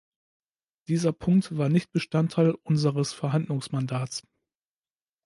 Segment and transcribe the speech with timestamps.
[0.87, 4.23] Dieser Punkt war nicht Bestandteil unseres Verhandlungsmandats.